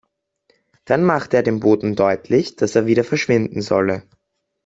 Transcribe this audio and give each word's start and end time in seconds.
Dann 0.85 1.03
machte 1.03 1.37
er 1.37 1.43
dem 1.43 1.59
Boten 1.59 1.95
deutlich, 1.95 2.55
dass 2.55 2.75
er 2.75 2.87
wieder 2.87 3.03
verschwinden 3.03 3.61
solle. 3.61 4.01